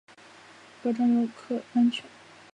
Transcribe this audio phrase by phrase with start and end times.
[0.81, 2.03] 保障游客安全